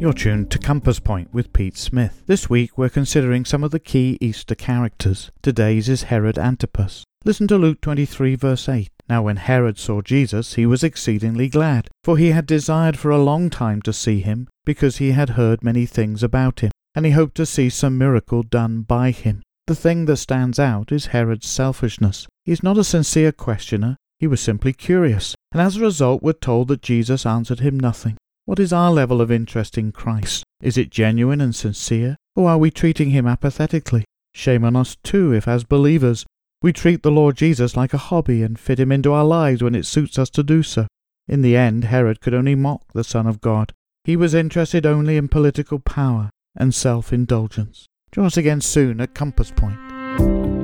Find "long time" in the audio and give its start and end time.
13.20-13.82